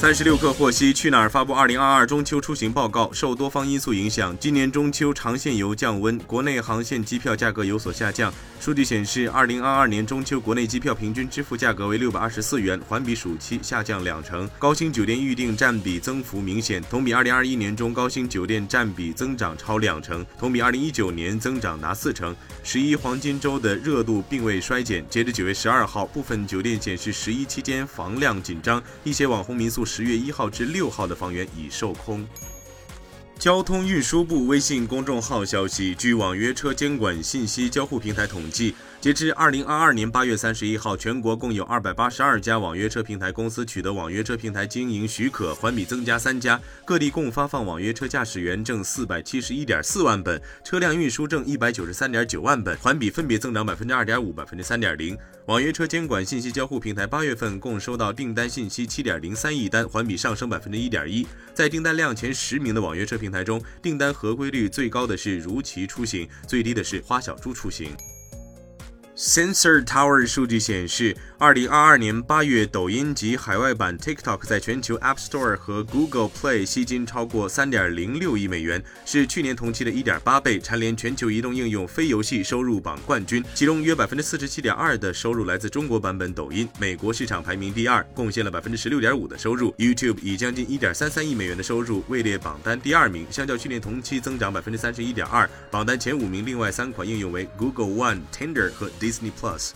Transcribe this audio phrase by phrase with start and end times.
[0.00, 8.32] 三十六氪获悉，去哪儿发布二零二二中秋出行报告，受多方因素影响，今年中秋长线游降温，国内航线机票价格有所下降。
[8.60, 14.48] 数据显示，二零二二年中秋国内机票平均支付价格为六百二十四元，环比暑期下降两成。
[14.56, 22.34] 高星酒店预订占比增幅明显，同比二零二一年中高星酒店占比增长超两成，同比二零一九年增长达四成。
[22.62, 29.87] 十一黄金周的热度并未衰减，截至九月十二号，部分酒店显示十一期间房量紧张，一些网红民宿。
[29.88, 32.24] 十月一号至六号的房源已售空。
[33.38, 38.74] 交通运输部微信公众号消息，据网约车监管信息交互平台统计。
[39.00, 46.60] 截至二零二二年八月三十一号，全国共有二百八十二家网约车平台公司取得网约车平台经营许可，环比增加三家。
[46.84, 55.16] 各地共发放网约车驾驶员证四百七十一点四万本，车辆运输证一百九十三点九万本，环比分别增长百分之二点五、百分之三点零。
[55.46, 61.24] 网约车监管信息交互平台八月份共收到订单信息七点零三亿单，环比上升百分之一点一。
[61.54, 67.94] 在订单量前十名的网约车平平台中，订单合规率最高的是如祺出行，最低的是花小猪出行。
[69.18, 83.44] Sensor Tower 数据显示，二零二二年八月，抖音及海外版 TikTok 在全球 App Store 和 Google Play 吸金超过三点零六亿美元，是去年同期的一点八倍，蝉联全球移动应用非游戏收入榜冠军。
[83.56, 89.74] 其中约百分之四十七点二的收入来自中国版本抖音，美国市场排名第二，贡献了百分之十六点五的收入。
[89.78, 95.50] YouTube 以将近一点三三亿美元的收入位列榜单第二名，相较去年同期增长百分之三十一点二。
[95.72, 98.88] 榜单前五名另外三款应用为 Google One、Tinder 和。
[99.08, 99.70] Disney Plus。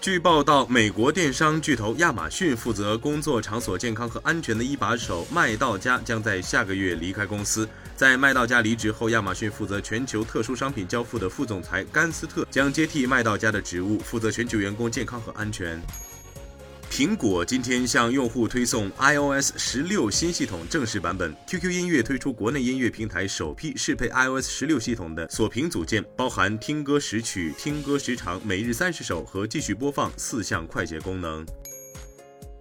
[0.00, 7.68] 据报道，美国电商巨头亚马逊负责工作场所健康和安全的一把手麦道家将在下个月离开公司。
[7.96, 15.82] 在麦道家离职后，亚马逊负责全球特殊商品交付的副总裁甘斯特将接替麦道家的职务，负责全球员工健康和安全。
[16.98, 21.32] 苹果今天向用户推送 iOS 十六新系统正式版本。
[21.46, 31.46] QQ 音乐推出国内音乐平台首批适配 iOS 十六系统的锁屏组件，包含听歌识曲、听歌时长、每日三十首和继续播放四项快捷功能。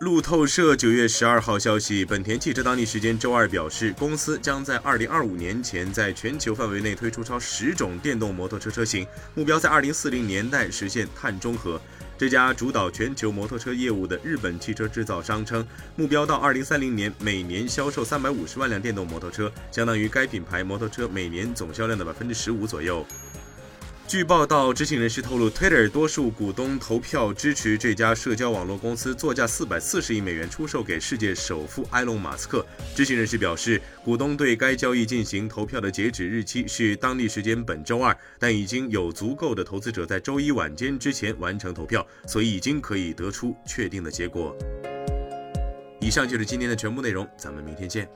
[0.00, 11.80] 路透社九月十二号消息，本田汽车当地时间周二表示，公司将在二零二五年前在全球范围内推出超十种电动摩托车车型，目标在二零四零年代实现碳中和。
[12.18, 15.64] 这家主导全球摩托车业务的日本汽车制造商称，
[15.94, 23.06] 目标到二零三零年每年销售三百五十万辆电动摩托车，相当于该品牌摩托车每年总销量的百分之十五左右。
[24.08, 32.64] 据报道，知情人士透露，Twitter 多数股东投票支持这家社交网络公司作价四百四十亿美元出售给世界首富埃隆·马斯克。
[32.96, 44.56] 知情人士表示，股东对该交易进行投票的截止日期是当地时间本周二，但已经有足够的投资者在周一晚间之前完成投票，所以已经可以得出确定的结果。
[46.00, 48.08] 以上就是今天的全部内容，咱们明天见。